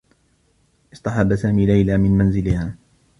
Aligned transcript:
اصطحب 0.93 1.35
سامي 1.35 1.65
ليلى 1.65 1.97
من 1.97 2.11
منزلها. 2.17 2.75